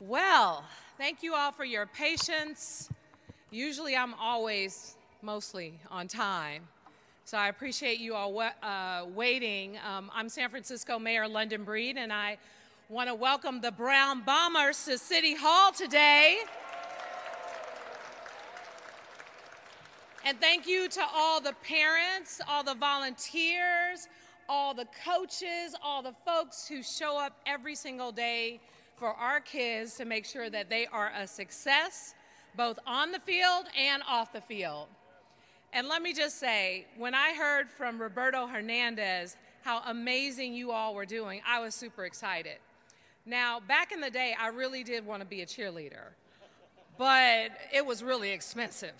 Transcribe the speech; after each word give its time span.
Well, 0.00 0.62
thank 0.98 1.22
you 1.22 1.34
all 1.34 1.52
for 1.52 1.64
your 1.64 1.86
patience. 1.86 2.90
Usually 3.50 3.96
I'm 3.96 4.12
always 4.20 4.94
mostly 5.22 5.80
on 5.90 6.06
time. 6.06 6.68
So 7.24 7.38
I 7.38 7.48
appreciate 7.48 7.98
you 7.98 8.14
all 8.14 8.38
uh, 8.38 9.06
waiting. 9.14 9.78
Um, 9.88 10.10
I'm 10.14 10.28
San 10.28 10.50
Francisco 10.50 10.98
Mayor 10.98 11.26
London 11.26 11.64
Breed, 11.64 11.96
and 11.96 12.12
I 12.12 12.36
want 12.90 13.08
to 13.08 13.14
welcome 13.14 13.62
the 13.62 13.72
Brown 13.72 14.20
Bombers 14.20 14.84
to 14.84 14.98
City 14.98 15.34
Hall 15.34 15.72
today. 15.72 16.40
And 20.26 20.38
thank 20.38 20.66
you 20.66 20.90
to 20.90 21.00
all 21.14 21.40
the 21.40 21.54
parents, 21.64 22.42
all 22.46 22.62
the 22.62 22.74
volunteers, 22.74 24.08
all 24.46 24.74
the 24.74 24.86
coaches, 25.06 25.74
all 25.82 26.02
the 26.02 26.14
folks 26.26 26.68
who 26.68 26.82
show 26.82 27.18
up 27.18 27.32
every 27.46 27.74
single 27.74 28.12
day 28.12 28.60
for 28.96 29.12
our 29.14 29.40
kids 29.40 29.94
to 29.96 30.04
make 30.04 30.24
sure 30.24 30.48
that 30.50 30.70
they 30.70 30.86
are 30.86 31.12
a 31.16 31.26
success, 31.26 32.14
both 32.56 32.78
on 32.86 33.12
the 33.12 33.20
field 33.20 33.66
and 33.78 34.02
off 34.08 34.32
the 34.32 34.40
field. 34.40 34.88
And 35.72 35.88
let 35.88 36.00
me 36.02 36.14
just 36.14 36.38
say, 36.38 36.86
when 36.96 37.14
I 37.14 37.34
heard 37.34 37.68
from 37.68 38.00
Roberto 38.00 38.46
Hernandez 38.46 39.36
how 39.62 39.82
amazing 39.86 40.54
you 40.54 40.70
all 40.70 40.94
were 40.94 41.04
doing, 41.04 41.42
I 41.46 41.60
was 41.60 41.74
super 41.74 42.06
excited. 42.06 42.56
Now, 43.26 43.60
back 43.60 43.92
in 43.92 44.00
the 44.00 44.10
day, 44.10 44.34
I 44.40 44.48
really 44.48 44.84
did 44.84 45.04
want 45.04 45.20
to 45.20 45.26
be 45.26 45.42
a 45.42 45.46
cheerleader, 45.46 46.12
but 46.96 47.50
it 47.74 47.84
was 47.84 48.02
really 48.02 48.30
expensive. 48.30 48.94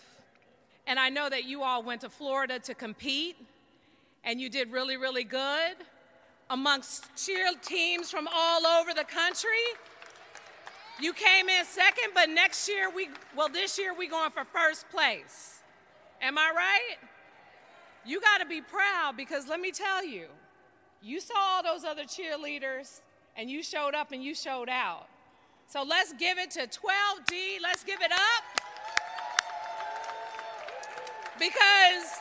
And 0.86 0.98
I 0.98 1.08
know 1.08 1.30
that 1.30 1.44
you 1.44 1.62
all 1.62 1.82
went 1.82 2.02
to 2.02 2.10
Florida 2.10 2.58
to 2.58 2.74
compete, 2.74 3.36
and 4.24 4.40
you 4.40 4.50
did 4.50 4.70
really, 4.70 4.96
really 4.96 5.24
good 5.24 5.76
amongst 6.50 7.04
cheer 7.16 7.48
teams 7.62 8.10
from 8.10 8.28
all 8.32 8.66
over 8.66 8.94
the 8.94 9.04
country. 9.04 9.50
You 11.00 11.12
came 11.12 11.48
in 11.48 11.64
second, 11.64 12.12
but 12.14 12.30
next 12.30 12.68
year 12.68 12.88
we, 12.90 13.08
well, 13.36 13.48
this 13.48 13.78
year 13.78 13.94
we 13.94 14.08
going 14.08 14.30
for 14.30 14.44
first 14.44 14.88
place. 14.88 15.60
Am 16.22 16.38
I 16.38 16.52
right? 16.54 16.96
You 18.04 18.20
got 18.20 18.38
to 18.38 18.46
be 18.46 18.60
proud 18.60 19.16
because 19.16 19.48
let 19.48 19.60
me 19.60 19.72
tell 19.72 20.04
you, 20.04 20.26
you 21.02 21.20
saw 21.20 21.34
all 21.36 21.62
those 21.62 21.84
other 21.84 22.04
cheerleaders 22.04 23.00
and 23.36 23.50
you 23.50 23.62
showed 23.62 23.94
up 23.94 24.12
and 24.12 24.22
you 24.22 24.34
showed 24.34 24.68
out. 24.68 25.06
So 25.66 25.82
let's 25.82 26.12
give 26.14 26.38
it 26.38 26.52
to 26.52 26.60
12D. 26.60 27.60
Let's 27.62 27.82
give 27.84 28.00
it 28.00 28.12
up. 28.12 28.44
Because 31.38 32.20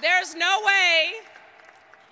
there's 0.00 0.34
no 0.34 0.60
way 0.64 1.12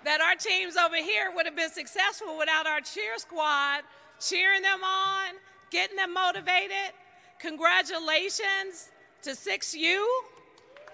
that 0.05 0.21
our 0.21 0.37
teams 0.37 0.77
over 0.77 0.97
here 0.97 1.33
would 1.35 1.47
have 1.47 1.57
been 1.57 1.71
successful 1.71 2.39
without 2.39 2.67
our 2.67 2.81
cheer 2.81 3.17
squad 3.19 3.83
cheering 4.21 4.63
them 4.63 4.83
on, 4.83 5.35
getting 5.71 5.97
them 5.97 6.15
motivated. 6.15 6.93
Congratulations 7.39 8.91
to 9.23 9.31
6U 9.31 10.05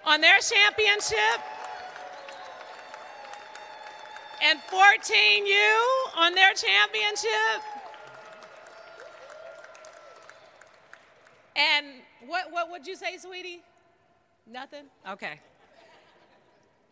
on 0.05 0.21
their 0.21 0.39
championship. 0.39 1.41
And 4.43 4.59
14U 4.71 6.17
on 6.17 6.33
their 6.33 6.53
championship. 6.53 7.61
And 11.55 11.85
what, 12.25 12.51
what 12.51 12.71
would 12.71 12.87
you 12.87 12.95
say, 12.95 13.17
sweetie? 13.17 13.61
Nothing? 14.47 14.85
Okay. 15.07 15.39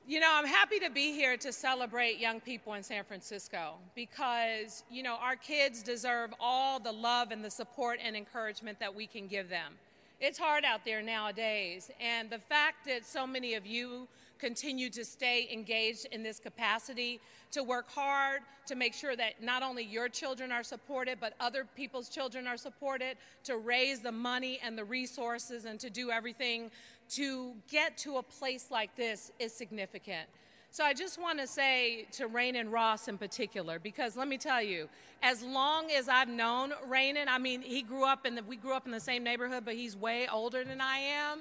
You 0.08 0.20
know, 0.20 0.32
I'm 0.32 0.48
happy 0.48 0.80
to 0.80 0.90
be 0.90 1.12
here 1.12 1.38
to 1.38 1.52
celebrate 1.52 2.18
young 2.18 2.40
people 2.40 2.74
in 2.74 2.82
San 2.82 3.04
Francisco 3.04 3.76
because, 3.94 4.84
you 4.90 5.04
know, 5.04 5.18
our 5.22 5.36
kids 5.36 5.84
deserve 5.84 6.34
all 6.40 6.80
the 6.80 6.92
love 6.92 7.32
and 7.32 7.46
the 7.46 7.52
support 7.52 8.00
and 8.04 8.16
encouragement 8.16 8.80
that 8.80 8.94
we 8.94 9.06
can 9.06 9.28
give 9.28 9.50
them. 9.50 9.74
It's 10.20 10.38
hard 10.38 10.66
out 10.66 10.84
there 10.84 11.02
nowadays, 11.02 11.92
and 12.02 12.30
the 12.30 12.40
fact 12.40 12.86
that 12.88 13.06
so 13.06 13.26
many 13.26 13.54
of 13.54 13.66
you 13.66 14.08
continue 14.40 14.90
to 14.90 15.06
stay 15.06 15.48
engaged 15.52 16.08
in 16.12 16.24
this 16.24 16.40
capacity, 16.40 17.20
to 17.52 17.64
work 17.64 17.90
hard 17.92 18.42
to 18.66 18.76
make 18.76 18.94
sure 18.94 19.16
that 19.16 19.44
not 19.44 19.64
only 19.64 19.84
your 19.84 20.08
children 20.08 20.52
are 20.52 20.64
supported, 20.64 21.20
but 21.20 21.34
other 21.40 21.66
people's 21.76 22.10
children 22.10 22.48
are 22.48 22.58
supported, 22.58 23.18
to 23.44 23.58
raise 23.58 24.00
the 24.00 24.12
money 24.12 24.60
and 24.64 24.78
the 24.78 24.84
resources 24.84 25.66
and 25.66 25.80
to 25.80 25.90
do 25.90 26.10
everything 26.10 26.72
to 27.10 27.54
get 27.70 27.98
to 28.00 28.18
a 28.18 28.24
place 28.24 28.68
like 28.72 28.96
this 28.96 29.32
is 29.40 29.54
significant. 29.54 30.28
So 30.72 30.84
I 30.84 30.94
just 30.94 31.20
want 31.20 31.40
to 31.40 31.48
say 31.48 32.06
to 32.14 32.28
Rainen 32.28 32.72
Ross 32.72 33.08
in 33.08 33.18
particular, 33.18 33.80
because 33.80 34.16
let 34.16 34.28
me 34.28 34.38
tell 34.38 34.62
you, 34.62 34.88
as 35.24 35.42
long 35.42 35.90
as 35.90 36.08
I've 36.08 36.30
known 36.30 36.74
Rainen, 36.88 37.26
I 37.28 37.40
mean, 37.40 37.62
he 37.62 37.82
grew 37.82 38.06
up 38.06 38.26
in 38.26 38.36
the, 38.36 38.44
we 38.44 38.56
grew 38.56 38.74
up 38.74 38.86
in 38.86 38.92
the 38.92 39.00
same 39.00 39.24
neighborhood, 39.24 39.66
but 39.66 39.74
he's 39.74 39.98
way 39.98 40.28
older 40.32 40.64
than 40.64 40.80
I 40.80 40.98
am. 40.98 41.38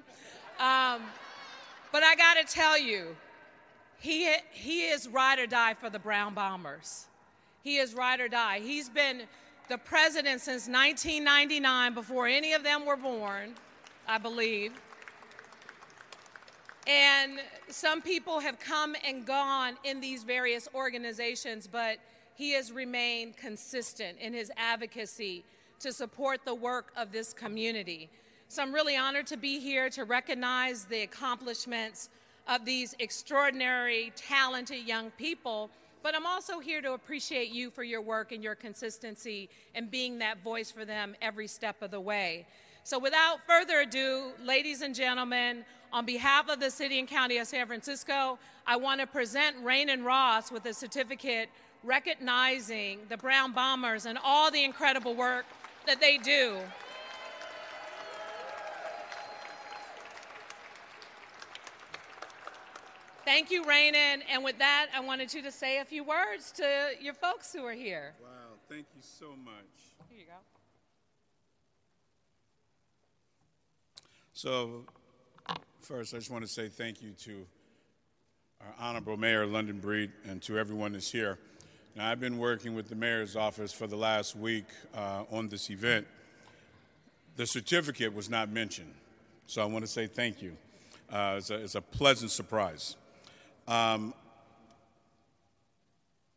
Um, 0.59 1.03
but 1.93 2.03
I 2.03 2.15
got 2.17 2.35
to 2.35 2.53
tell 2.53 2.79
you, 2.79 3.15
he, 4.01 4.33
he 4.51 4.87
is 4.87 5.09
ride 5.09 5.39
or 5.39 5.47
die 5.47 5.75
for 5.75 5.91
the 5.91 5.99
Brown 5.99 6.33
Bombers. 6.33 7.07
He 7.63 7.77
is 7.77 7.95
ride 7.95 8.21
or 8.21 8.29
die. 8.29 8.61
He's 8.61 8.89
been 8.89 9.23
the 9.69 9.77
president 9.77 10.41
since 10.41 10.67
1999, 10.69 11.93
before 11.93 12.27
any 12.27 12.55
of 12.55 12.63
them 12.63 12.87
were 12.87 12.97
born, 12.97 13.55
I 14.07 14.17
believe. 14.17 14.73
And 16.89 17.41
some 17.69 18.01
people 18.01 18.41
have 18.41 18.59
come 18.59 18.97
and 19.07 19.27
gone 19.27 19.77
in 19.85 20.01
these 20.01 20.25
various 20.25 20.67
organizations, 20.75 21.69
but 21.71 21.99
he 22.35 22.53
has 22.53 22.73
remained 22.73 23.37
consistent 23.37 24.19
in 24.19 24.33
his 24.33 24.51
advocacy 24.57 25.45
to 25.81 25.93
support 25.93 26.41
the 26.47 26.55
work 26.55 26.91
of 26.97 27.13
this 27.13 27.35
community. 27.35 28.09
So 28.49 28.63
I'm 28.63 28.73
really 28.73 28.97
honored 28.97 29.27
to 29.27 29.37
be 29.37 29.61
here 29.61 29.91
to 29.91 30.05
recognize 30.05 30.85
the 30.85 31.03
accomplishments 31.03 32.09
of 32.49 32.65
these 32.65 32.95
extraordinary, 32.99 34.11
talented 34.17 34.89
young 34.89 35.11
people. 35.13 35.69
But 36.03 36.15
I'm 36.15 36.25
also 36.25 36.59
here 36.59 36.81
to 36.81 36.95
appreciate 36.95 37.51
you 37.51 37.71
for 37.71 37.83
your 37.83 38.01
work 38.01 38.33
and 38.33 38.43
your 38.43 38.55
consistency 38.55 39.51
and 39.75 39.91
being 39.91 40.19
that 40.21 40.43
voice 40.43 40.71
for 40.71 40.87
them 40.87 41.15
every 41.21 41.49
step 41.49 41.83
of 41.83 41.91
the 41.91 42.01
way. 42.01 42.47
So 42.85 42.99
without 42.99 43.41
further 43.47 43.81
ado, 43.81 44.31
ladies 44.43 44.81
and 44.81 44.95
gentlemen, 44.95 45.67
on 45.93 46.05
behalf 46.05 46.49
of 46.49 46.61
the 46.61 46.71
City 46.71 46.99
and 46.99 47.09
County 47.09 47.39
of 47.39 47.47
San 47.47 47.67
Francisco, 47.67 48.39
I 48.67 48.77
want 48.77 49.01
to 49.01 49.07
present 49.07 49.63
Rainen 49.65 50.05
Ross 50.05 50.53
with 50.53 50.67
a 50.67 50.75
certificate 50.75 51.49
recognizing 51.83 53.01
the 53.09 53.17
Brown 53.17 53.53
Bombers 53.53 54.07
and 54.07 54.19
all 54.23 54.51
the 54.51 54.63
incredible 54.65 55.15
work 55.15 55.47
that 55.87 56.01
they 56.01 56.19
do. 56.19 56.59
Thank 63.25 63.51
you, 63.51 63.63
Rainen. 63.65 64.23
And 64.31 64.43
with 64.43 64.59
that, 64.59 64.87
I 64.95 65.01
wanted 65.01 65.35
you 65.35 65.43
to 65.43 65.53
say 65.53 65.81
a 65.81 65.85
few 65.85 66.03
words 66.03 66.51
to 66.53 66.93
your 66.99 67.13
folks 67.13 67.53
who 67.53 67.63
are 67.67 67.75
here. 67.75 68.15
Wow, 68.23 68.29
thank 68.71 68.87
you 68.97 69.03
so 69.03 69.35
much. 69.45 69.55
Here 70.09 70.21
you 70.21 70.25
go. 70.27 70.33
So, 74.33 74.85
first, 75.89 76.13
I 76.13 76.19
just 76.19 76.31
want 76.31 76.45
to 76.45 76.49
say 76.49 76.69
thank 76.69 77.01
you 77.01 77.13
to 77.23 77.47
our 78.61 78.75
Honorable 78.79 79.17
Mayor 79.17 79.47
London 79.47 79.79
Breed 79.79 80.11
and 80.29 80.43
to 80.43 80.59
everyone 80.59 80.93
that's 80.93 81.11
here. 81.11 81.39
Now, 81.97 82.11
I've 82.11 82.21
been 82.21 82.37
working 82.37 82.75
with 82.75 82.91
the 82.91 82.95
mayor's 82.95 83.37
office 83.37 83.73
for 83.73 83.87
the 83.87 83.97
last 83.97 84.37
week 84.37 84.67
uh, 84.95 85.25
on 85.33 85.49
this 85.49 85.71
event. 85.71 86.07
The 87.37 87.47
certificate 87.47 88.15
was 88.15 88.29
not 88.29 88.51
mentioned, 88.51 88.93
so 89.47 89.63
I 89.63 89.65
want 89.65 89.83
to 89.83 89.91
say 89.91 90.07
thank 90.07 90.43
you. 90.43 90.59
Uh, 91.11 91.37
it's, 91.39 91.49
a, 91.49 91.55
it's, 91.55 91.75
a, 91.75 91.81
pleasant 91.81 92.33
surprise. 92.33 92.95
Um, 93.67 94.13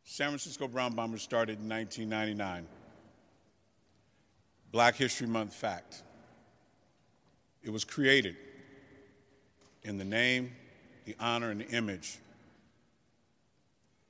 San 0.04 0.28
Francisco 0.28 0.66
Brown 0.66 0.94
Bombers 0.94 1.20
started 1.20 1.60
in 1.60 1.68
1999. 1.68 2.66
Black 4.70 4.96
History 4.96 5.26
Month 5.26 5.52
fact. 5.52 6.02
It 7.62 7.70
was 7.70 7.84
created 7.84 8.36
in 9.84 9.98
the 9.98 10.04
name, 10.04 10.52
the 11.04 11.16
honor, 11.18 11.50
and 11.50 11.60
the 11.60 11.68
image 11.68 12.18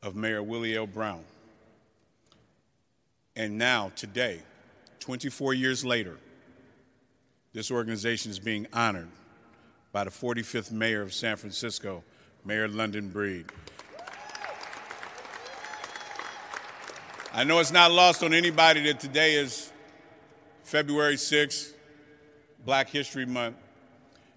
of 0.03 0.15
Mayor 0.15 0.43
Willie 0.43 0.77
L. 0.77 0.87
Brown. 0.87 1.25
And 3.35 3.57
now, 3.57 3.91
today, 3.97 4.41
24 5.01 5.55
years 5.55 5.85
later, 5.85 6.19
this 7.53 7.71
organization 7.71 8.31
is 8.31 8.39
being 8.39 8.67
honored 8.73 9.09
by 9.93 10.05
the 10.05 10.11
45th 10.11 10.71
mayor 10.73 11.03
of 11.03 11.13
San 11.13 11.37
Francisco, 11.37 12.03
Mayor 12.45 12.69
London 12.69 13.09
Breed. 13.09 13.47
I 17.33 17.45
know 17.45 17.61
it's 17.61 17.73
not 17.73 17.91
lost 17.91 18.23
on 18.23 18.35
anybody 18.35 18.83
that 18.85 19.01
today 19.01 19.37
is 19.37 19.73
February 20.65 21.17
6th, 21.17 21.73
Black 22.65 22.91
History 22.91 23.25
Month. 23.25 23.57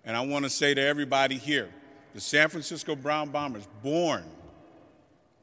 And 0.05 0.15
I 0.15 0.21
want 0.21 0.45
to 0.45 0.49
say 0.49 0.73
to 0.73 0.81
everybody 0.81 1.37
here 1.37 1.69
the 2.13 2.21
San 2.21 2.49
Francisco 2.49 2.95
Brown 2.95 3.29
Bombers, 3.29 3.67
born 3.83 4.23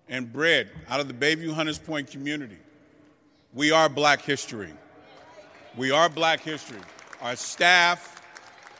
and 0.08 0.32
bred 0.32 0.70
out 0.88 1.00
of 1.00 1.08
the 1.08 1.14
Bayview 1.14 1.52
Hunters 1.52 1.78
Point 1.78 2.10
community, 2.10 2.58
we 3.52 3.72
are 3.72 3.88
black 3.88 4.22
history. 4.22 4.72
We 5.74 5.90
are 5.90 6.10
Black 6.10 6.40
History. 6.40 6.80
Our 7.22 7.34
staff, 7.34 8.20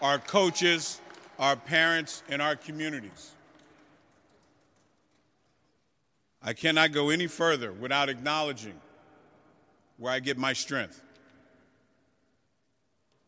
our 0.02 0.19
coaches, 0.19 1.00
our 1.38 1.56
parents, 1.56 2.23
and 2.29 2.43
our 2.43 2.55
communities. 2.55 3.32
I 6.43 6.52
cannot 6.52 6.93
go 6.93 7.08
any 7.08 7.29
further 7.29 7.73
without 7.73 8.11
acknowledging 8.11 8.79
where 9.96 10.12
I 10.12 10.20
get 10.20 10.37
my 10.37 10.52
strength. 10.52 11.00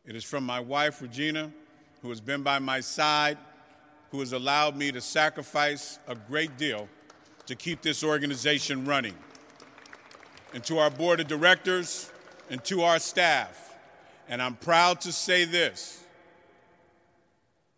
It 0.05 0.15
is 0.15 0.25
from 0.25 0.45
my 0.45 0.61
wife, 0.61 1.01
Regina, 1.01 1.51
who 2.05 2.11
has 2.11 2.21
been 2.21 2.43
by 2.43 2.59
my 2.59 2.81
side, 2.81 3.39
who 4.11 4.21
has 4.21 4.35
allowed 4.35 4.77
me 4.77 4.93
to 4.93 5.01
sacrifice 5.01 5.99
a 6.07 6.15
great 6.15 6.55
deal 6.59 6.87
to 7.47 7.55
keep 7.55 7.81
this 7.81 8.05
organization 8.05 8.85
running. 8.85 9.15
And 10.53 10.63
to 10.65 10.77
our 10.81 10.91
board 10.91 11.21
of 11.21 11.29
directors 11.29 12.13
and 12.51 12.63
to 12.65 12.83
our 12.83 12.99
staff, 12.99 13.75
and 14.29 14.43
I'm 14.43 14.55
proud 14.57 15.01
to 15.01 15.13
say 15.13 15.47
this 15.47 16.05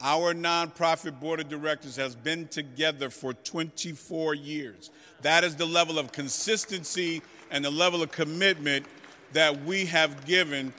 our 0.00 0.34
nonprofit 0.34 1.20
board 1.20 1.38
of 1.38 1.48
directors 1.48 1.94
has 1.94 2.16
been 2.16 2.48
together 2.48 3.10
for 3.10 3.32
24 3.32 4.34
years. 4.34 4.90
That 5.22 5.44
is 5.44 5.54
the 5.54 5.66
level 5.66 6.00
of 6.00 6.10
consistency 6.10 7.22
and 7.52 7.64
the 7.64 7.70
level 7.70 8.02
of 8.02 8.10
commitment 8.10 8.86
that 9.34 9.62
we 9.62 9.86
have 9.86 10.26
given 10.26 10.72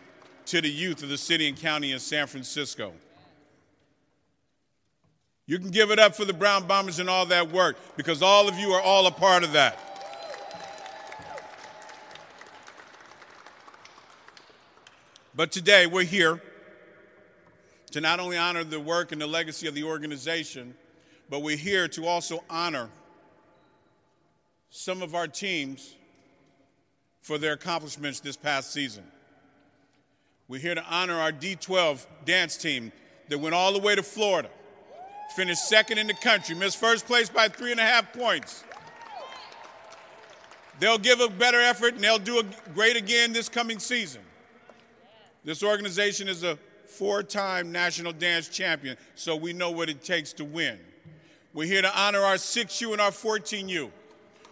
to 0.48 0.60
the 0.60 0.70
youth 0.70 1.02
of 1.02 1.08
the 1.08 1.18
city 1.18 1.48
and 1.48 1.58
county 1.58 1.94
in 1.94 2.00
San 2.00 2.28
Francisco. 2.28 2.92
You 5.48 5.60
can 5.60 5.70
give 5.70 5.92
it 5.92 5.98
up 5.98 6.14
for 6.14 6.26
the 6.26 6.34
Brown 6.34 6.68
Bombers 6.68 7.00
and 7.00 7.10
all 7.10 7.26
that 7.28 7.52
work 7.52 7.78
because 7.96 8.22
all 8.22 8.50
of 8.50 8.60
you 8.60 8.72
are 8.74 8.82
all 8.82 9.08
a 9.08 9.12
part 9.12 9.46
of 9.46 9.54
that. 9.54 9.80
But 15.34 15.52
today 15.54 15.88
we're 15.88 16.04
here 16.04 16.42
to 17.92 18.02
not 18.02 18.20
only 18.20 18.38
honor 18.38 18.66
the 18.66 18.80
work 18.80 19.14
and 19.14 19.22
the 19.22 19.28
legacy 19.28 19.68
of 19.68 19.74
the 19.74 19.84
organization, 19.84 20.76
but 21.30 21.42
we're 21.42 21.56
here 21.56 21.88
to 21.90 22.06
also 22.08 22.44
honor 22.50 22.90
some 24.70 25.02
of 25.02 25.16
our 25.16 25.28
teams 25.28 25.96
for 27.22 27.38
their 27.38 27.54
accomplishments 27.54 28.20
this 28.20 28.36
past 28.36 28.74
season. 28.74 29.04
We're 30.50 30.60
here 30.60 30.76
to 30.76 30.84
honor 30.90 31.20
our 31.20 31.32
D12 31.32 32.06
dance 32.26 32.58
team 32.58 32.92
that 33.30 33.38
went 33.38 33.56
all 33.56 33.72
the 33.72 33.80
way 33.80 33.96
to 33.96 34.04
Florida, 34.04 34.50
finished 35.36 35.68
second 35.68 35.98
in 35.98 36.08
the 36.08 36.14
country, 36.14 36.56
missed 36.56 36.78
first 36.78 37.06
place 37.06 37.30
by 37.30 37.48
three 37.48 37.72
and 37.72 37.80
a 37.80 37.84
half 37.84 38.14
points. 38.14 38.64
They'll 40.80 40.98
give 40.98 41.20
a 41.20 41.30
better 41.30 41.60
effort 41.60 41.96
and 41.96 42.04
they'll 42.04 42.20
do 42.20 42.40
a 42.40 42.44
great 42.74 42.96
again 42.96 43.34
this 43.34 43.50
coming 43.50 43.80
season. 43.80 44.22
This 45.44 45.64
organization 45.64 46.28
is 46.28 46.44
a 46.44 46.58
four 46.86 47.24
time 47.24 47.72
national 47.72 48.14
dance 48.14 48.48
champion, 48.48 48.98
so 49.16 49.36
we 49.36 49.54
know 49.54 49.72
what 49.72 49.90
it 49.90 50.04
takes 50.04 50.34
to 50.34 50.46
win. 50.46 50.80
We're 51.54 51.68
here 51.68 51.82
to 51.82 52.00
honor 52.00 52.20
our 52.20 52.36
6U 52.36 52.92
and 52.92 53.02
our 53.02 53.12
14U 53.12 53.90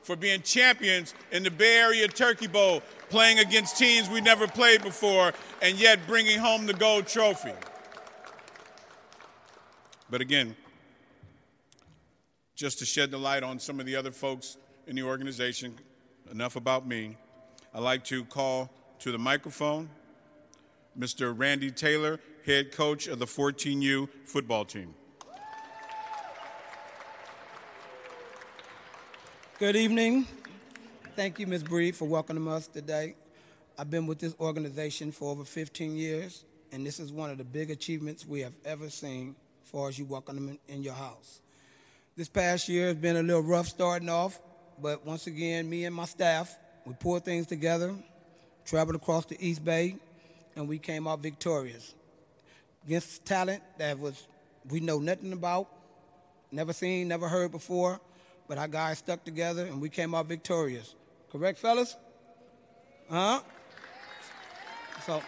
for 0.02 0.16
being 0.16 0.42
champions 0.42 1.14
in 1.32 1.44
the 1.44 1.52
Bay 1.52 1.78
Area 1.78 2.08
Turkey 2.08 2.48
Bowl, 2.48 2.82
playing 3.10 3.40
against 3.40 3.78
teams 3.78 4.10
we 4.10 4.22
never 4.22 4.48
played 4.48 4.84
before, 4.84 5.34
and 5.62 5.80
yet 5.80 6.00
bringing 6.08 6.40
home 6.40 6.66
the 6.66 6.74
gold 6.74 7.08
trophy. 7.08 7.54
But 10.10 10.22
again, 10.22 10.56
just 12.56 12.80
to 12.80 12.86
shed 12.86 13.12
the 13.12 13.18
light 13.18 13.44
on 13.44 13.60
some 13.60 13.80
of 13.80 13.86
the 13.86 13.96
other 13.96 14.12
folks 14.12 14.58
in 14.88 14.96
the 14.96 15.04
organization, 15.04 15.76
enough 16.32 16.56
about 16.56 16.88
me, 16.88 17.18
I'd 17.74 17.84
like 17.84 18.06
to 18.06 18.24
call 18.24 18.72
to 19.00 19.12
the 19.12 19.18
microphone 19.18 19.90
Mr. 20.98 21.38
Randy 21.38 21.70
Taylor, 21.70 22.20
head 22.46 22.72
coach 22.72 23.08
of 23.08 23.20
the 23.20 23.26
14U 23.26 24.08
football 24.24 24.64
team. 24.64 24.94
Good 29.60 29.76
evening. 29.76 30.26
Thank 31.18 31.40
you, 31.40 31.48
Ms. 31.48 31.64
Bree, 31.64 31.92
for 31.92 32.06
welcoming 32.06 32.48
us 32.48 32.68
today. 32.68 33.16
I've 33.78 33.90
been 33.90 34.08
with 34.08 34.20
this 34.20 34.34
organization 34.40 35.12
for 35.12 35.32
over 35.32 35.44
15 35.44 35.98
years, 35.98 36.46
and 36.72 36.86
this 36.86 37.02
is 37.02 37.12
one 37.12 37.30
of 37.30 37.38
the 37.38 37.44
big 37.44 37.70
achievements 37.72 38.26
we 38.26 38.42
have 38.42 38.54
ever 38.64 38.90
seen 38.90 39.36
as 39.64 39.70
far 39.70 39.90
as 39.90 40.00
you 40.00 40.06
welcome 40.06 40.36
them 40.36 40.60
in 40.70 40.84
your 40.84 40.94
house. 40.94 41.42
This 42.16 42.30
past 42.30 42.70
year 42.70 42.88
has 42.88 42.96
been 42.96 43.18
a 43.18 43.24
little 43.24 43.42
rough 43.42 43.68
starting 43.68 44.10
off, 44.10 44.40
but 44.82 45.06
once 45.06 45.28
again, 45.28 45.70
me 45.70 45.86
and 45.86 45.96
my 45.96 46.06
staff, 46.06 46.56
we 46.86 46.94
pulled 46.94 47.26
things 47.26 47.48
together, 47.48 47.94
traveled 48.66 48.96
across 48.96 49.26
the 49.26 49.38
East 49.46 49.64
Bay, 49.66 49.98
and 50.56 50.68
we 50.68 50.80
came 50.80 51.08
out 51.08 51.20
victorious 51.20 51.94
against 52.86 53.26
talent 53.26 53.62
that 53.78 54.00
was 54.00 54.28
we 54.70 54.80
know 54.80 55.00
nothing 55.00 55.34
about, 55.34 55.68
never 56.52 56.74
seen, 56.74 57.08
never 57.08 57.28
heard 57.28 57.52
before 57.52 58.00
but 58.48 58.58
our 58.58 58.68
guys 58.68 59.00
stuck 59.00 59.24
together 59.24 59.66
and 59.66 59.82
we 59.82 59.90
came 59.90 60.14
out 60.14 60.28
victorious. 60.28 60.94
Correct, 61.32 61.58
fellas? 61.58 61.96
Huh? 63.10 63.42
So, 65.06 65.22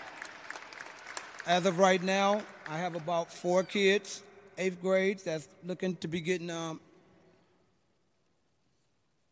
as 1.45 1.65
of 1.65 1.79
right 1.79 2.01
now, 2.01 2.41
I 2.67 2.77
have 2.77 2.95
about 2.95 3.31
four 3.31 3.63
kids, 3.63 4.21
eighth 4.57 4.81
grades, 4.81 5.23
that's 5.23 5.47
looking 5.63 5.95
to 5.97 6.07
be 6.07 6.21
getting 6.21 6.49
um, 6.49 6.79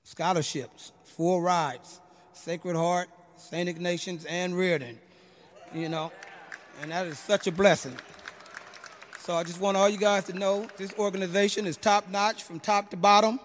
scholarships, 0.04 0.92
full 1.04 1.42
rides, 1.42 2.00
Sacred 2.33 2.75
Heart, 2.75 3.10
St. 3.38 3.68
Ignatius, 3.68 4.25
and 4.25 4.57
Riordan, 4.57 5.00
You 5.74 5.89
know, 5.89 6.12
and 6.81 6.92
that 6.92 7.07
is 7.07 7.19
such 7.19 7.48
a 7.48 7.51
blessing. 7.51 7.95
So 9.19 9.36
I 9.36 9.44
just 9.44 9.60
want 9.60 9.75
all 9.75 9.89
you 9.89 9.98
guys 9.98 10.25
to 10.25 10.33
know 10.33 10.68
this 10.77 10.94
organization 11.00 11.66
is 11.66 11.78
top 11.78 12.07
notch 12.10 12.44
from 12.44 12.60
top 12.60 12.92
to 12.92 12.98
bottom 12.98 13.39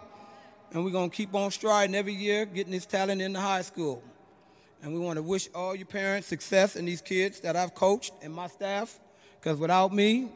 and 0.73 0.85
we're 0.85 0.91
going 0.91 1.11
to 1.11 1.17
keep 1.17 1.35
on 1.35 1.50
striding 1.50 1.94
every 1.94 2.15
year, 2.15 2.47
getting 2.47 2.73
this 2.73 2.87
talent 2.87 3.21
into 3.21 3.41
high 3.41 3.62
school. 3.62 4.03
And 4.83 4.93
we 4.93 5.00
want 5.00 5.17
to 5.17 5.23
wish 5.23 5.49
all 5.55 5.75
your 5.75 5.87
parents 5.87 6.29
success 6.29 6.76
in 6.76 6.85
these 6.85 7.03
kids 7.03 7.41
that 7.41 7.56
I've 7.56 7.75
coached 7.75 8.12
and 8.23 8.33
my 8.33 8.47
staff, 8.47 8.99
because 9.41 9.59
without 9.59 9.93
me, 9.93 10.31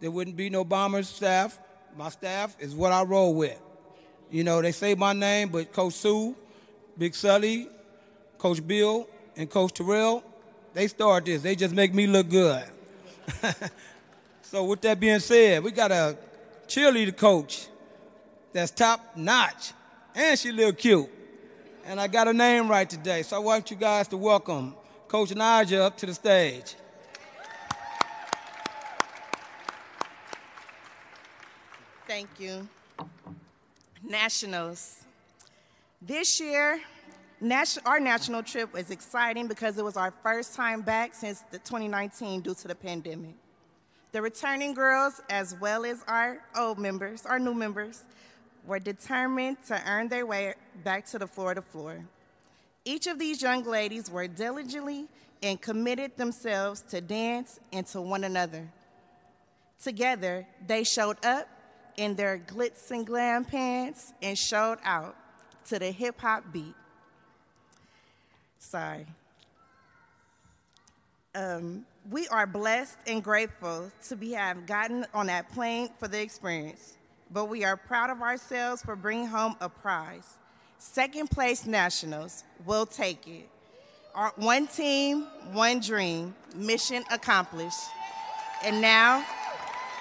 there 0.00 0.10
wouldn't 0.10 0.36
be 0.36 0.50
no 0.50 0.64
Bombers 0.64 1.08
staff. 1.08 1.58
My 1.96 2.08
staff 2.08 2.56
is 2.60 2.74
what 2.74 2.92
I 2.92 3.02
roll 3.02 3.34
with. 3.34 3.58
You 4.30 4.44
know, 4.44 4.62
they 4.62 4.72
say 4.72 4.94
my 4.94 5.12
name, 5.12 5.48
but 5.48 5.72
Coach 5.72 5.94
Sue, 5.94 6.36
Big 6.96 7.14
Sully, 7.14 7.68
Coach 8.36 8.64
Bill, 8.66 9.08
and 9.36 9.48
Coach 9.48 9.72
Terrell, 9.72 10.22
they 10.74 10.86
start 10.86 11.24
this. 11.24 11.42
They 11.42 11.56
just 11.56 11.74
make 11.74 11.94
me 11.94 12.06
look 12.06 12.28
good. 12.28 12.64
so 14.42 14.64
with 14.64 14.80
that 14.82 15.00
being 15.00 15.20
said, 15.20 15.62
we 15.62 15.70
got 15.70 15.90
a 15.90 16.16
cheerleader 16.66 17.16
coach 17.16 17.68
that's 18.52 18.70
top 18.70 19.16
notch. 19.16 19.72
And 20.14 20.38
she 20.38 20.52
little 20.52 20.72
cute. 20.72 21.08
And 21.86 22.00
I 22.00 22.06
got 22.06 22.26
her 22.26 22.34
name 22.34 22.68
right 22.68 22.88
today. 22.88 23.22
So 23.22 23.36
I 23.36 23.38
want 23.38 23.70
you 23.70 23.76
guys 23.76 24.08
to 24.08 24.16
welcome 24.16 24.74
Coach 25.06 25.30
Naja 25.30 25.80
up 25.80 25.96
to 25.98 26.06
the 26.06 26.14
stage. 26.14 26.74
Thank 32.18 32.40
you. 32.40 32.68
Nationals. 34.02 35.04
This 36.02 36.40
year, 36.40 36.80
our 37.86 38.00
national 38.00 38.42
trip 38.42 38.72
was 38.72 38.90
exciting 38.90 39.46
because 39.46 39.78
it 39.78 39.84
was 39.84 39.96
our 39.96 40.12
first 40.24 40.56
time 40.56 40.80
back 40.80 41.14
since 41.14 41.44
the 41.52 41.58
2019 41.58 42.40
due 42.40 42.54
to 42.54 42.66
the 42.66 42.74
pandemic. 42.74 43.36
The 44.10 44.20
returning 44.20 44.74
girls, 44.74 45.20
as 45.30 45.54
well 45.60 45.84
as 45.84 46.02
our 46.08 46.38
old 46.56 46.80
members, 46.80 47.24
our 47.24 47.38
new 47.38 47.54
members, 47.54 48.02
were 48.66 48.80
determined 48.80 49.58
to 49.68 49.80
earn 49.88 50.08
their 50.08 50.26
way 50.26 50.54
back 50.82 51.06
to 51.10 51.20
the 51.20 51.26
Florida 51.28 51.62
floor. 51.62 52.04
Each 52.84 53.06
of 53.06 53.20
these 53.20 53.40
young 53.40 53.62
ladies 53.62 54.10
were 54.10 54.26
diligently 54.26 55.06
and 55.40 55.60
committed 55.60 56.16
themselves 56.16 56.80
to 56.88 57.00
dance 57.00 57.60
and 57.72 57.86
to 57.86 58.00
one 58.00 58.24
another. 58.24 58.66
Together, 59.80 60.44
they 60.66 60.82
showed 60.82 61.24
up 61.24 61.46
in 61.98 62.14
their 62.14 62.38
glitz 62.38 62.90
and 62.90 63.06
glam 63.06 63.44
pants 63.44 64.12
and 64.22 64.38
showed 64.38 64.78
out 64.84 65.14
to 65.66 65.78
the 65.78 65.90
hip 65.90 66.20
hop 66.20 66.44
beat. 66.52 66.74
Sorry. 68.58 69.06
Um, 71.34 71.84
we 72.10 72.26
are 72.28 72.46
blessed 72.46 72.96
and 73.06 73.22
grateful 73.22 73.92
to 74.08 74.16
be 74.16 74.32
have 74.32 74.66
gotten 74.66 75.04
on 75.12 75.26
that 75.26 75.52
plane 75.52 75.90
for 75.98 76.08
the 76.08 76.20
experience 76.20 76.94
but 77.30 77.46
we 77.46 77.64
are 77.64 77.76
proud 77.76 78.10
of 78.10 78.22
ourselves 78.22 78.82
for 78.82 78.96
bringing 78.96 79.26
home 79.26 79.56
a 79.60 79.68
prize. 79.68 80.36
Second 80.78 81.30
place 81.30 81.66
nationals 81.66 82.44
will 82.64 82.86
take 82.86 83.26
it. 83.26 83.48
Our, 84.14 84.32
one 84.36 84.66
team, 84.66 85.26
one 85.52 85.80
dream, 85.80 86.34
mission 86.54 87.04
accomplished. 87.10 87.78
And 88.64 88.80
now, 88.80 89.24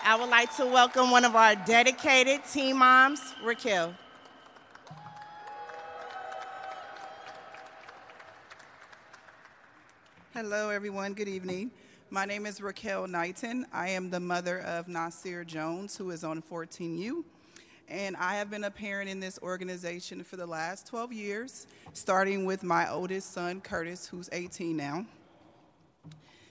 I 0.08 0.16
would 0.16 0.30
like 0.30 0.56
to 0.56 0.66
welcome 0.66 1.12
one 1.12 1.26
of 1.26 1.36
our 1.36 1.54
dedicated 1.54 2.40
team 2.46 2.78
moms, 2.78 3.20
Raquel. 3.44 3.94
Hello, 10.34 10.70
everyone. 10.70 11.14
Good 11.14 11.28
evening. 11.28 11.72
My 12.10 12.24
name 12.24 12.46
is 12.46 12.62
Raquel 12.62 13.06
Knighton. 13.06 13.66
I 13.74 13.90
am 13.90 14.10
the 14.10 14.22
mother 14.22 14.60
of 14.60 14.88
Nasir 14.88 15.44
Jones, 15.44 15.98
who 15.98 16.12
is 16.12 16.24
on 16.24 16.42
14U. 16.42 17.26
And 17.90 18.16
I 18.16 18.36
have 18.36 18.50
been 18.50 18.64
a 18.64 18.72
parent 18.72 19.10
in 19.10 19.20
this 19.20 19.38
organization 19.44 20.24
for 20.24 20.38
the 20.38 20.48
last 20.48 20.88
12 20.88 21.12
years, 21.12 21.68
starting 21.92 22.46
with 22.46 22.64
my 22.64 22.90
oldest 22.90 23.34
son, 23.34 23.60
Curtis, 23.60 24.08
who's 24.08 24.30
18 24.32 24.78
now. 24.78 25.06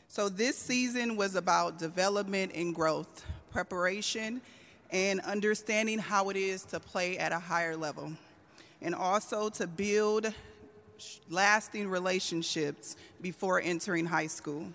So 0.09 0.29
this 0.29 0.59
season 0.59 1.17
was 1.17 1.37
about 1.37 1.79
development 1.79 2.53
and 2.55 2.75
growth, 2.75 3.25
preparation, 3.57 4.43
and 4.91 5.19
understanding 5.21 5.99
how 5.99 6.29
it 6.29 6.37
is 6.37 6.63
to 6.63 6.79
play 6.79 7.17
at 7.17 7.33
a 7.33 7.39
higher 7.39 7.75
level, 7.75 8.13
and 8.83 8.95
also 8.95 9.49
to 9.49 9.67
build 9.67 10.31
lasting 11.31 11.89
relationships 11.89 12.97
before 13.23 13.59
entering 13.63 14.05
high 14.05 14.27
school. 14.27 14.67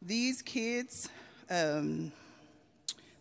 These 0.00 0.40
kids, 0.40 1.10
um, 1.50 2.10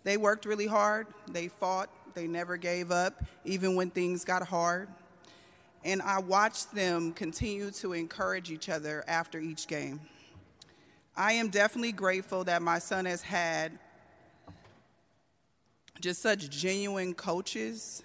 they 0.06 0.16
worked 0.16 0.46
really 0.46 0.68
hard, 0.68 1.08
they 1.30 1.50
fought, 1.50 1.90
they 2.14 2.26
never 2.26 2.56
gave 2.56 2.92
up, 2.92 3.22
even 3.44 3.76
when 3.76 3.90
things 3.90 4.24
got 4.24 4.42
hard. 4.42 4.88
And 5.84 6.02
I 6.02 6.20
watched 6.20 6.74
them 6.74 7.12
continue 7.12 7.72
to 7.72 7.92
encourage 7.92 8.52
each 8.52 8.70
other 8.70 9.04
after 9.06 9.38
each 9.38 9.68
game. 9.68 10.00
I 11.18 11.34
am 11.34 11.50
definitely 11.50 11.92
grateful 11.92 12.46
that 12.46 12.62
my 12.62 12.80
son 12.80 13.04
has 13.04 13.22
had 13.22 13.78
just 16.00 16.22
such 16.22 16.50
genuine 16.50 17.14
coaches 17.14 18.04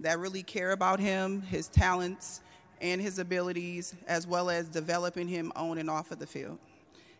that 0.00 0.18
really 0.18 0.42
care 0.42 0.72
about 0.72 1.00
him, 1.00 1.42
his 1.42 1.68
talents, 1.68 2.40
and 2.80 3.00
his 3.00 3.18
abilities, 3.18 3.94
as 4.06 4.26
well 4.26 4.48
as 4.48 4.68
developing 4.68 5.28
him 5.28 5.52
on 5.54 5.78
and 5.78 5.90
off 5.90 6.10
of 6.10 6.18
the 6.18 6.26
field. 6.26 6.58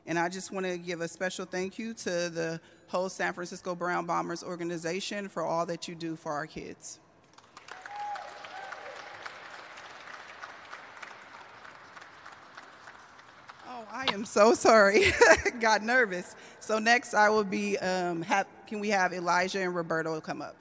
And 0.06 0.18
I 0.18 0.28
just 0.28 0.50
want 0.50 0.64
to 0.66 0.78
give 0.78 1.02
a 1.02 1.08
special 1.08 1.44
thank 1.44 1.78
you 1.78 1.92
to 1.94 2.10
the 2.30 2.60
whole 2.88 3.08
San 3.08 3.32
Francisco 3.32 3.74
Brown 3.74 4.06
Bombers 4.06 4.42
organization 4.42 5.28
for 5.28 5.42
all 5.42 5.66
that 5.66 5.86
you 5.86 5.94
do 5.94 6.16
for 6.16 6.32
our 6.32 6.46
kids. 6.46 6.98
Oh, 13.68 13.86
I 13.92 14.06
am 14.12 14.24
so 14.24 14.54
sorry. 14.54 15.12
Got 15.60 15.82
nervous. 15.82 16.34
So 16.58 16.78
next 16.78 17.12
I 17.14 17.28
will 17.28 17.44
be, 17.44 17.78
um, 17.78 18.22
have, 18.22 18.46
can 18.70 18.78
we 18.78 18.90
have 18.90 19.12
Elijah 19.12 19.60
and 19.60 19.74
Roberto 19.74 20.20
come 20.20 20.40
up? 20.40 20.54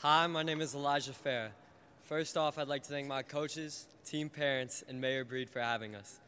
Hi, 0.00 0.26
my 0.26 0.42
name 0.42 0.60
is 0.60 0.74
Elijah 0.74 1.14
Fair. 1.14 1.52
First 2.02 2.36
off, 2.36 2.58
I'd 2.58 2.68
like 2.68 2.82
to 2.82 2.90
thank 2.90 3.08
my 3.08 3.22
coaches, 3.22 3.86
team 4.04 4.28
parents, 4.28 4.84
and 4.86 5.00
Mayor 5.00 5.24
Breed 5.24 5.48
for 5.48 5.60
having 5.60 5.94
us. 5.94 6.20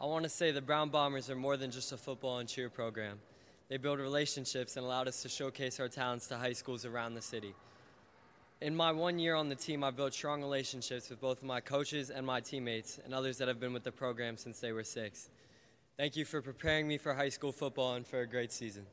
I 0.00 0.06
want 0.06 0.22
to 0.22 0.28
say 0.28 0.52
the 0.52 0.62
Brown 0.62 0.90
Bombers 0.90 1.28
are 1.28 1.34
more 1.34 1.56
than 1.56 1.72
just 1.72 1.90
a 1.90 1.96
football 1.96 2.38
and 2.38 2.48
cheer 2.48 2.70
program. 2.70 3.18
They 3.68 3.76
build 3.76 3.98
relationships 3.98 4.76
and 4.76 4.86
allowed 4.86 5.08
us 5.08 5.20
to 5.22 5.28
showcase 5.28 5.80
our 5.80 5.88
talents 5.88 6.28
to 6.28 6.36
high 6.36 6.52
schools 6.52 6.84
around 6.84 7.14
the 7.14 7.22
city. 7.22 7.56
In 8.62 8.74
my 8.74 8.90
one 8.90 9.18
year 9.18 9.34
on 9.34 9.50
the 9.50 9.54
team, 9.54 9.84
I've 9.84 9.96
built 9.96 10.14
strong 10.14 10.40
relationships 10.40 11.10
with 11.10 11.20
both 11.20 11.42
my 11.42 11.60
coaches 11.60 12.08
and 12.08 12.24
my 12.24 12.40
teammates 12.40 12.98
and 13.04 13.12
others 13.12 13.36
that 13.36 13.48
have 13.48 13.60
been 13.60 13.74
with 13.74 13.84
the 13.84 13.92
program 13.92 14.38
since 14.38 14.60
they 14.60 14.72
were 14.72 14.82
six. 14.82 15.28
Thank 15.98 16.16
you 16.16 16.24
for 16.24 16.40
preparing 16.40 16.88
me 16.88 16.96
for 16.96 17.12
high 17.12 17.28
school 17.28 17.52
football 17.52 17.96
and 17.96 18.06
for 18.06 18.20
a 18.20 18.26
great 18.26 18.50
season. 18.50 18.86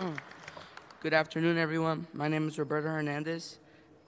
Good 1.00 1.12
afternoon, 1.12 1.58
everyone. 1.58 2.06
My 2.14 2.28
name 2.28 2.48
is 2.48 2.58
Roberto 2.58 2.88
Hernandez. 2.88 3.58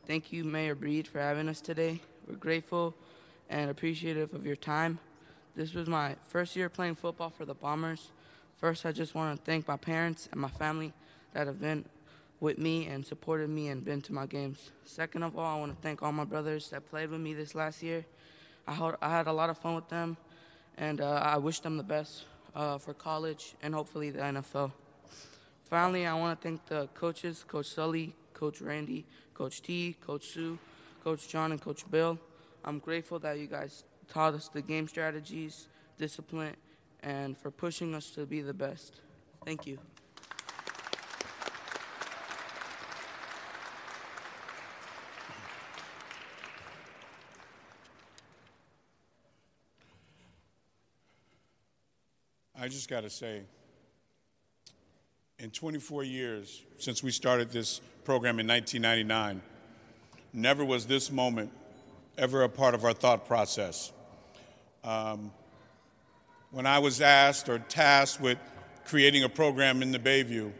Thank 0.06 0.32
you, 0.32 0.44
Mayor 0.44 0.74
Breed, 0.74 1.06
for 1.06 1.20
having 1.20 1.46
us 1.46 1.60
today. 1.60 2.00
We're 2.26 2.36
grateful 2.36 2.94
and 3.50 3.70
appreciative 3.70 4.32
of 4.32 4.46
your 4.46 4.56
time. 4.56 4.98
This 5.54 5.74
was 5.74 5.88
my 5.88 6.16
first 6.26 6.56
year 6.56 6.70
playing 6.70 6.94
football 6.94 7.28
for 7.28 7.44
the 7.44 7.52
Bombers. 7.52 8.12
First, 8.56 8.86
I 8.86 8.92
just 8.92 9.14
want 9.14 9.36
to 9.36 9.44
thank 9.44 9.68
my 9.68 9.76
parents 9.76 10.30
and 10.32 10.40
my 10.40 10.48
family 10.48 10.94
that 11.34 11.46
have 11.46 11.60
been 11.60 11.84
with 12.40 12.56
me 12.56 12.86
and 12.86 13.04
supported 13.04 13.50
me 13.50 13.68
and 13.68 13.84
been 13.84 14.00
to 14.02 14.14
my 14.14 14.24
games. 14.24 14.70
Second 14.86 15.24
of 15.24 15.36
all, 15.36 15.56
I 15.56 15.60
want 15.60 15.76
to 15.76 15.82
thank 15.82 16.02
all 16.02 16.10
my 16.10 16.24
brothers 16.24 16.70
that 16.70 16.88
played 16.88 17.10
with 17.10 17.20
me 17.20 17.34
this 17.34 17.54
last 17.54 17.82
year. 17.82 18.06
I, 18.66 18.94
I 19.02 19.10
had 19.10 19.26
a 19.26 19.32
lot 19.32 19.50
of 19.50 19.58
fun 19.58 19.74
with 19.74 19.90
them, 19.90 20.16
and 20.78 21.02
uh, 21.02 21.20
I 21.22 21.36
wish 21.36 21.60
them 21.60 21.76
the 21.76 21.82
best 21.82 22.24
uh, 22.54 22.78
for 22.78 22.94
college 22.94 23.54
and 23.62 23.74
hopefully 23.74 24.08
the 24.08 24.20
NFL. 24.20 24.72
Finally, 25.64 26.06
I 26.06 26.14
want 26.14 26.40
to 26.40 26.48
thank 26.48 26.64
the 26.66 26.88
coaches, 26.94 27.44
Coach 27.46 27.66
Sully, 27.66 28.14
Coach 28.32 28.62
Randy, 28.62 29.04
Coach 29.34 29.60
T, 29.60 29.96
Coach 30.00 30.28
Sue, 30.28 30.58
Coach 31.04 31.28
John, 31.28 31.52
and 31.52 31.60
Coach 31.60 31.88
Bill. 31.90 32.18
I'm 32.64 32.78
grateful 32.78 33.18
that 33.18 33.38
you 33.38 33.48
guys 33.48 33.84
taught 34.08 34.32
us 34.32 34.48
the 34.48 34.62
game 34.62 34.88
strategies, 34.88 35.68
discipline, 35.98 36.56
and 37.06 37.38
for 37.38 37.52
pushing 37.52 37.94
us 37.94 38.10
to 38.10 38.26
be 38.26 38.42
the 38.42 38.52
best. 38.52 39.00
Thank 39.44 39.64
you. 39.64 39.78
I 52.58 52.66
just 52.66 52.90
got 52.90 53.02
to 53.02 53.10
say, 53.10 53.42
in 55.38 55.50
24 55.50 56.02
years 56.02 56.64
since 56.80 57.04
we 57.04 57.12
started 57.12 57.52
this 57.52 57.80
program 58.02 58.40
in 58.40 58.48
1999, 58.48 59.40
never 60.32 60.64
was 60.64 60.86
this 60.86 61.12
moment 61.12 61.52
ever 62.18 62.42
a 62.42 62.48
part 62.48 62.74
of 62.74 62.84
our 62.84 62.94
thought 62.94 63.26
process. 63.26 63.92
Um, 64.82 65.30
when 66.56 66.64
I 66.64 66.78
was 66.78 67.02
asked 67.02 67.50
or 67.50 67.58
tasked 67.58 68.18
with 68.18 68.38
creating 68.86 69.24
a 69.24 69.28
program 69.28 69.82
in 69.82 69.92
the 69.92 69.98
Bayview 69.98 70.52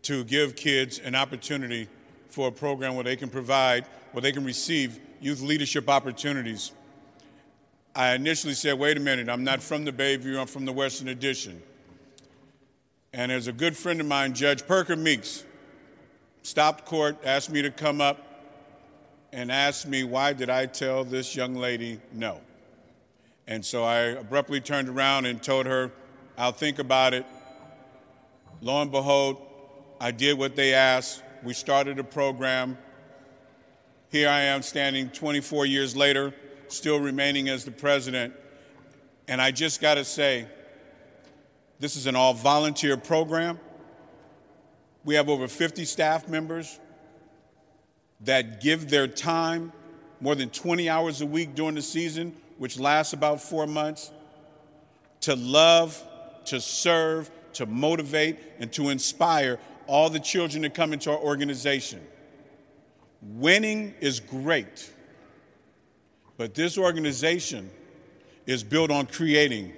to 0.00 0.24
give 0.24 0.56
kids 0.56 0.98
an 0.98 1.14
opportunity 1.14 1.88
for 2.30 2.48
a 2.48 2.50
program 2.50 2.94
where 2.94 3.04
they 3.04 3.14
can 3.14 3.28
provide, 3.28 3.84
where 4.12 4.22
they 4.22 4.32
can 4.32 4.46
receive 4.46 4.98
youth 5.20 5.42
leadership 5.42 5.90
opportunities, 5.90 6.72
I 7.94 8.14
initially 8.14 8.54
said, 8.54 8.78
wait 8.78 8.96
a 8.96 9.00
minute, 9.00 9.28
I'm 9.28 9.44
not 9.44 9.62
from 9.62 9.84
the 9.84 9.92
Bayview, 9.92 10.40
I'm 10.40 10.46
from 10.46 10.64
the 10.64 10.72
Western 10.72 11.08
Addition. 11.08 11.60
And 13.12 13.30
there's 13.30 13.46
a 13.46 13.52
good 13.52 13.76
friend 13.76 14.00
of 14.00 14.06
mine, 14.06 14.32
Judge 14.32 14.66
Perker 14.66 14.96
Meeks, 14.96 15.44
stopped 16.42 16.86
court, 16.86 17.18
asked 17.24 17.50
me 17.50 17.60
to 17.60 17.70
come 17.70 18.00
up, 18.00 18.24
and 19.34 19.52
asked 19.52 19.86
me 19.86 20.02
why 20.02 20.32
did 20.32 20.48
I 20.48 20.64
tell 20.64 21.04
this 21.04 21.36
young 21.36 21.56
lady 21.56 22.00
no. 22.10 22.40
And 23.48 23.64
so 23.64 23.82
I 23.82 24.00
abruptly 24.00 24.60
turned 24.60 24.90
around 24.90 25.24
and 25.24 25.42
told 25.42 25.64
her, 25.64 25.90
I'll 26.36 26.52
think 26.52 26.78
about 26.78 27.14
it. 27.14 27.24
Lo 28.60 28.82
and 28.82 28.92
behold, 28.92 29.40
I 29.98 30.10
did 30.10 30.36
what 30.36 30.54
they 30.54 30.74
asked. 30.74 31.22
We 31.42 31.54
started 31.54 31.98
a 31.98 32.04
program. 32.04 32.76
Here 34.10 34.28
I 34.28 34.42
am 34.42 34.60
standing 34.60 35.08
24 35.08 35.64
years 35.64 35.96
later, 35.96 36.34
still 36.68 37.00
remaining 37.00 37.48
as 37.48 37.64
the 37.64 37.70
president. 37.70 38.34
And 39.28 39.40
I 39.40 39.50
just 39.50 39.80
got 39.80 39.94
to 39.94 40.04
say, 40.04 40.46
this 41.80 41.96
is 41.96 42.06
an 42.06 42.16
all 42.16 42.34
volunteer 42.34 42.98
program. 42.98 43.58
We 45.06 45.14
have 45.14 45.30
over 45.30 45.48
50 45.48 45.86
staff 45.86 46.28
members 46.28 46.78
that 48.20 48.60
give 48.60 48.90
their 48.90 49.06
time 49.06 49.72
more 50.20 50.34
than 50.34 50.50
20 50.50 50.90
hours 50.90 51.22
a 51.22 51.26
week 51.26 51.54
during 51.54 51.76
the 51.76 51.82
season, 51.82 52.36
which 52.58 52.78
lasts 52.78 53.12
about 53.12 53.40
four 53.40 53.66
months, 53.66 54.12
to 55.20 55.34
love, 55.34 56.02
to 56.46 56.60
serve, 56.60 57.30
to 57.54 57.66
motivate, 57.66 58.38
and 58.58 58.70
to 58.72 58.90
inspire 58.90 59.58
all 59.86 60.10
the 60.10 60.20
children 60.20 60.62
that 60.62 60.74
come 60.74 60.92
into 60.92 61.10
our 61.10 61.18
organization. 61.18 62.00
Winning 63.22 63.94
is 64.00 64.20
great, 64.20 64.92
but 66.36 66.54
this 66.54 66.76
organization 66.76 67.70
is 68.46 68.62
built 68.62 68.90
on 68.90 69.06
creating 69.06 69.72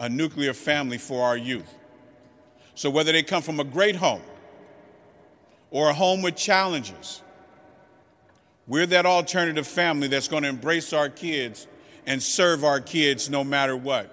a 0.00 0.08
nuclear 0.08 0.52
family 0.52 0.98
for 0.98 1.24
our 1.24 1.36
youth. 1.36 1.72
So 2.74 2.90
whether 2.90 3.12
they 3.12 3.22
come 3.22 3.42
from 3.42 3.60
a 3.60 3.64
great 3.64 3.96
home 3.96 4.22
or 5.70 5.90
a 5.90 5.94
home 5.94 6.22
with 6.22 6.36
challenges, 6.36 7.22
we're 8.66 8.86
that 8.86 9.06
alternative 9.06 9.66
family 9.66 10.08
that's 10.08 10.26
going 10.26 10.42
to 10.42 10.48
embrace 10.48 10.92
our 10.92 11.08
kids 11.08 11.68
and 12.06 12.22
serve 12.22 12.64
our 12.64 12.80
kids 12.80 13.30
no 13.30 13.44
matter 13.44 13.76
what. 13.76 14.10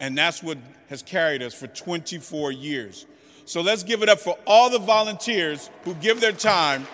And 0.00 0.16
that's 0.16 0.42
what 0.42 0.58
has 0.88 1.02
carried 1.02 1.42
us 1.42 1.54
for 1.54 1.66
24 1.66 2.52
years. 2.52 3.06
So 3.46 3.60
let's 3.60 3.82
give 3.82 4.02
it 4.02 4.08
up 4.08 4.20
for 4.20 4.38
all 4.46 4.70
the 4.70 4.78
volunteers 4.78 5.70
who 5.84 5.94
give 5.94 6.20
their 6.20 6.32
time, 6.32 6.86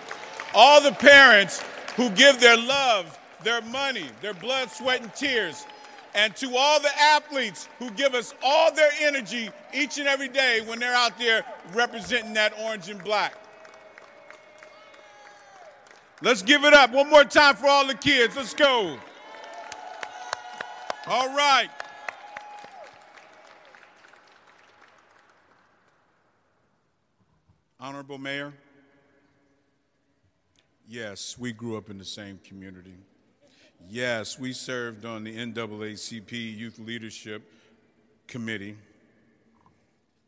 all 0.53 0.81
the 0.81 0.91
parents 0.91 1.63
who 1.95 2.09
give 2.09 2.39
their 2.39 2.57
love, 2.57 3.17
their 3.43 3.61
money, 3.61 4.05
their 4.21 4.33
blood, 4.33 4.69
sweat, 4.69 5.01
and 5.01 5.13
tears 5.13 5.65
and 6.13 6.35
to 6.35 6.55
all 6.55 6.79
the 6.79 6.99
athletes 6.99 7.67
who 7.79 7.89
give 7.91 8.13
us 8.13 8.33
all 8.43 8.73
their 8.73 8.91
energy 8.99 9.49
each 9.73 9.97
and 9.97 10.07
every 10.07 10.27
day 10.27 10.61
when 10.65 10.79
they're 10.79 10.95
out 10.95 11.17
there 11.17 11.43
representing 11.73 12.33
that 12.33 12.53
orange 12.59 12.89
and 12.89 13.03
black. 13.03 13.35
Let's 16.21 16.41
give 16.41 16.65
it 16.65 16.73
up 16.73 16.91
one 16.91 17.09
more 17.09 17.23
time 17.23 17.55
for 17.55 17.67
all 17.67 17.87
the 17.87 17.95
kids. 17.95 18.35
Let's 18.35 18.53
go. 18.53 18.97
All 21.07 21.35
right. 21.35 21.69
Honorable 27.79 28.19
Mayor, 28.19 28.53
yes, 30.87 31.35
we 31.39 31.51
grew 31.51 31.75
up 31.75 31.89
in 31.89 31.97
the 31.97 32.05
same 32.05 32.39
community. 32.47 32.93
Yes, 33.89 34.37
we 34.37 34.53
served 34.53 35.03
on 35.03 35.23
the 35.23 35.35
NAACP 35.35 36.31
Youth 36.55 36.77
Leadership 36.77 37.41
Committee. 38.27 38.77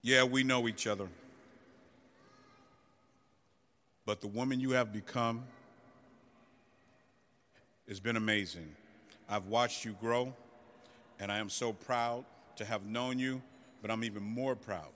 Yeah, 0.02 0.24
we 0.24 0.44
know 0.44 0.68
each 0.68 0.88
other. 0.88 1.08
But 4.08 4.22
the 4.22 4.28
woman 4.28 4.60
you 4.60 4.72
have 4.72 4.92
become 4.92 5.44
has 7.88 8.00
been 8.00 8.18
amazing. 8.18 8.76
I've 9.30 9.46
watched 9.46 9.86
you 9.86 9.96
grow, 10.02 10.34
and 11.20 11.32
I 11.32 11.38
am 11.38 11.50
so 11.50 11.74
proud 11.74 12.26
to 12.58 12.66
have 12.66 12.86
known 12.86 13.20
you, 13.20 13.42
but 13.82 13.92
I'm 13.92 14.04
even 14.04 14.24
more 14.24 14.56
proud 14.56 14.90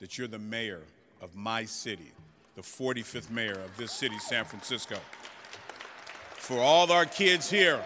that 0.00 0.18
you're 0.18 0.28
the 0.28 0.38
mayor 0.38 0.82
of 1.20 1.34
my 1.34 1.64
city, 1.64 2.12
the 2.54 2.62
45th 2.62 3.30
mayor 3.30 3.58
of 3.60 3.76
this 3.76 3.92
city, 3.92 4.18
San 4.18 4.44
Francisco. 4.44 4.98
For 6.36 6.58
all 6.58 6.90
our 6.92 7.04
kids 7.04 7.50
here, 7.50 7.82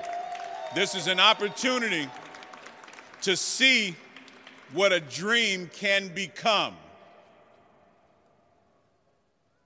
this 0.75 0.95
is 0.95 1.07
an 1.07 1.21
opportunity 1.21 2.09
to 3.23 3.37
see 3.37 3.95
what 4.73 4.93
a 4.93 5.01
dream 5.01 5.71
can 5.73 6.09
become. 6.09 6.75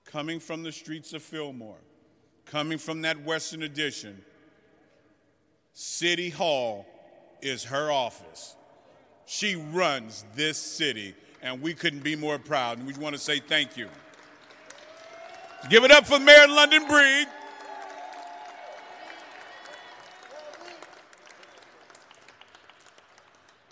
Coming 0.05 0.39
from 0.39 0.63
the 0.63 0.71
streets 0.71 1.13
of 1.13 1.21
Fillmore, 1.21 1.79
coming 2.45 2.77
from 2.77 3.01
that 3.01 3.21
Western 3.23 3.63
Addition, 3.63 4.21
City 5.73 6.29
Hall 6.29 6.85
is 7.41 7.65
her 7.65 7.91
office. 7.91 8.55
She 9.25 9.55
runs 9.55 10.25
this 10.35 10.57
city, 10.57 11.15
and 11.41 11.61
we 11.61 11.73
couldn't 11.73 12.03
be 12.03 12.15
more 12.15 12.39
proud. 12.39 12.77
And 12.77 12.87
we 12.87 12.93
want 12.93 13.15
to 13.15 13.21
say 13.21 13.39
thank 13.39 13.75
you. 13.77 13.89
Give 15.69 15.83
it 15.83 15.91
up 15.91 16.05
for 16.07 16.19
Mayor 16.19 16.47
London 16.47 16.87
Breed. 16.87 17.27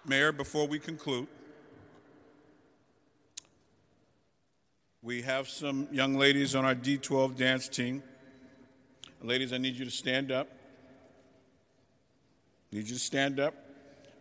Mayor, 0.07 0.31
before 0.31 0.67
we 0.67 0.77
conclude, 0.77 1.27
we 5.01 5.21
have 5.21 5.47
some 5.47 5.87
young 5.91 6.15
ladies 6.15 6.53
on 6.53 6.65
our 6.65 6.75
D12 6.75 7.35
dance 7.35 7.69
team. 7.69 8.03
Ladies, 9.21 9.53
I 9.53 9.57
need 9.57 9.75
you 9.75 9.85
to 9.85 9.91
stand 9.91 10.31
up. 10.31 10.47
Need 12.75 12.89
you 12.89 12.95
to 12.95 13.01
stand 13.01 13.39
up. 13.39 13.55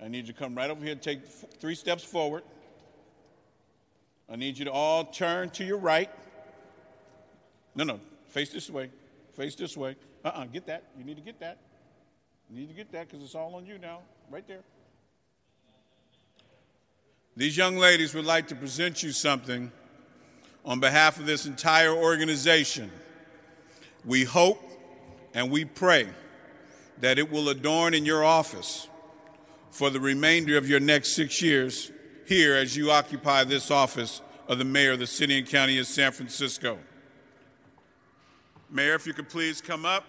I 0.01 0.07
need 0.07 0.29
you 0.29 0.33
to 0.33 0.39
come 0.39 0.55
right 0.55 0.71
over 0.71 0.81
here 0.81 0.93
and 0.93 1.03
take 1.03 1.27
three 1.27 1.75
steps 1.75 2.05
forward. 2.05 2.45
I 4.31 4.37
need 4.37 4.57
you 4.57 4.67
to 4.67 4.71
all 4.71 5.07
turn 5.07 5.51
to 5.51 5.65
your 5.65 5.79
right. 5.79 6.09
No, 7.75 7.83
no, 7.83 7.99
face 8.29 8.53
this 8.53 8.71
way. 8.71 8.91
Face 9.33 9.57
this 9.57 9.77
way. 9.77 9.97
Uh 10.25 10.29
uh 10.29 10.45
get 10.45 10.69
that. 10.69 10.85
You 10.97 11.05
need 11.05 11.17
to 11.17 11.21
get 11.21 11.41
that. 11.41 11.59
You 12.49 12.61
need 12.61 12.69
to 12.69 12.75
get 12.75 12.93
that 12.93 13.09
because 13.09 13.25
it's 13.25 13.35
all 13.35 13.57
on 13.57 13.67
you 13.67 13.77
now. 13.77 14.03
Right 14.31 14.47
there. 14.47 14.63
These 17.37 17.57
young 17.57 17.77
ladies 17.77 18.15
would 18.15 18.25
like 18.25 18.47
to 18.49 18.55
present 18.55 19.03
you 19.03 19.11
something 19.11 19.73
on 20.65 20.79
behalf 20.79 21.19
of 21.19 21.27
this 21.27 21.45
entire 21.45 21.93
organization. 21.93 22.93
We 24.05 24.23
hope 24.23 24.63
and 25.35 25.51
we 25.51 25.65
pray 25.65 26.07
that 27.01 27.19
it 27.19 27.31
will 27.31 27.49
adorn 27.49 27.95
in 27.95 28.05
your 28.05 28.25
office 28.25 28.89
for 29.71 29.91
the 29.91 30.01
remainder 30.01 30.57
of 30.57 30.69
your 30.69 30.81
next 30.81 31.15
six 31.15 31.43
years 31.43 31.91
here 32.27 32.55
as 32.55 32.77
you 32.77 32.91
occupy 32.91 33.45
this 33.45 33.71
office 33.71 34.21
of 34.49 34.59
the 34.59 34.65
mayor 34.65 34.93
of 34.93 34.99
the 34.99 35.07
city 35.07 35.39
and 35.39 35.49
county 35.49 35.79
of 35.79 35.87
San 35.87 36.13
Francisco. 36.13 36.79
Mayor, 38.71 38.95
if 38.95 39.07
you 39.07 39.13
could 39.13 39.29
please 39.29 39.61
come 39.61 39.85
up. 39.85 40.05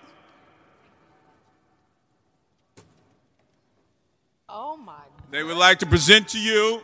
Oh 4.47 4.77
my. 4.77 4.93
God. 4.93 5.03
They 5.31 5.43
would 5.43 5.57
like 5.57 5.79
to 5.79 5.85
present 5.85 6.29
to 6.29 6.39
you 6.39 6.81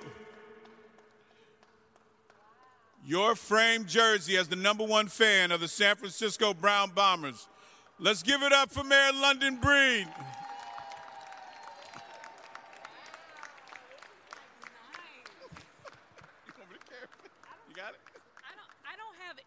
your 3.05 3.35
framed 3.35 3.87
jersey 3.87 4.37
as 4.37 4.47
the 4.47 4.55
number 4.55 4.83
one 4.83 5.07
fan 5.07 5.51
of 5.51 5.59
the 5.59 5.67
San 5.67 5.95
Francisco 5.95 6.53
Brown 6.53 6.91
Bombers. 6.91 7.47
Let's 8.01 8.23
give 8.23 8.41
it 8.41 8.51
up 8.51 8.71
for 8.71 8.83
Mayor 8.83 9.13
London 9.13 9.57
Breed. 9.57 10.07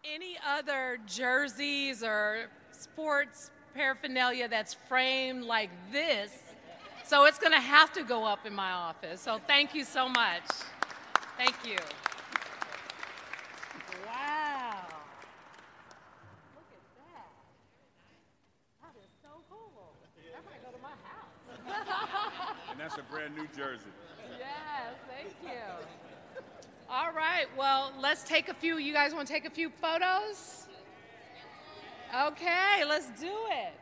Any 0.07 0.37
other 0.47 0.97
jerseys 1.07 2.01
or 2.01 2.45
sports 2.71 3.51
paraphernalia 3.73 4.47
that's 4.47 4.73
framed 4.73 5.43
like 5.43 5.69
this. 5.91 6.31
So 7.03 7.25
it's 7.25 7.37
going 7.37 7.51
to 7.51 7.59
have 7.59 7.91
to 7.93 8.03
go 8.03 8.23
up 8.23 8.45
in 8.45 8.53
my 8.55 8.71
office. 8.71 9.19
So 9.19 9.41
thank 9.45 9.75
you 9.75 9.83
so 9.83 10.07
much. 10.07 10.43
Thank 11.37 11.55
you. 11.65 11.75
Wow. 14.05 14.85
Look 16.55 16.69
at 16.71 16.79
that. 16.95 17.33
That 18.83 18.95
is 18.97 19.09
so 19.21 19.41
cool. 19.49 19.91
That 20.31 20.45
might 20.45 20.63
go 20.63 20.71
to 20.71 20.81
my 20.81 20.95
house. 21.03 22.55
And 22.71 22.79
that's 22.79 22.97
a 22.97 23.03
brand 23.11 23.35
new 23.35 23.47
jersey. 23.75 23.89
Yes, 24.39 24.95
thank 25.09 25.33
you. 25.43 25.59
All 26.89 27.11
right, 27.11 27.45
well, 27.57 27.91
let's 27.99 28.23
take 28.23 28.49
a 28.49 28.53
few. 28.53 28.77
You 28.77 28.93
guys 28.93 29.13
want 29.13 29.27
to 29.27 29.33
take 29.33 29.45
a 29.45 29.49
few 29.49 29.69
photos? 29.69 30.67
Okay, 32.15 32.85
let's 32.87 33.07
do 33.19 33.27
it. 33.27 33.73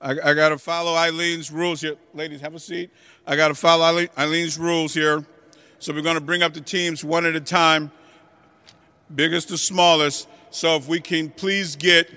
I, 0.00 0.30
I 0.30 0.34
got 0.34 0.50
to 0.50 0.58
follow 0.58 0.94
Eileen's 0.94 1.50
rules 1.50 1.80
here. 1.80 1.96
Ladies, 2.14 2.40
have 2.40 2.54
a 2.54 2.60
seat. 2.60 2.90
I 3.26 3.34
got 3.34 3.48
to 3.48 3.54
follow 3.54 3.84
Eileen, 3.84 4.08
Eileen's 4.16 4.56
rules 4.56 4.94
here. 4.94 5.24
So 5.80 5.92
we're 5.92 6.02
going 6.02 6.14
to 6.14 6.20
bring 6.20 6.42
up 6.42 6.54
the 6.54 6.60
teams 6.60 7.04
one 7.04 7.26
at 7.26 7.34
a 7.34 7.40
time, 7.40 7.90
biggest 9.14 9.48
to 9.48 9.58
smallest. 9.58 10.28
So 10.50 10.76
if 10.76 10.88
we 10.88 11.00
can 11.00 11.30
please 11.30 11.76
get 11.76 12.10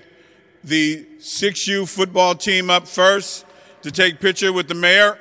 the 0.64 1.06
6U 1.18 1.88
football 1.88 2.34
team 2.34 2.70
up 2.70 2.86
first 2.86 3.44
to 3.82 3.90
take 3.90 4.20
picture 4.20 4.52
with 4.52 4.68
the 4.68 4.74
mayor. 4.74 5.18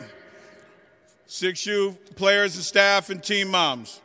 6U 1.28 2.15
players 2.15 2.56
and 2.56 2.63
staff 2.63 3.10
and 3.10 3.24
team 3.24 3.50
moms. 3.50 4.02